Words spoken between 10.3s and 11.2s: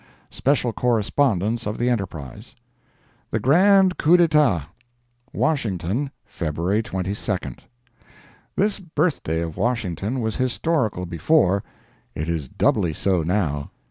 historical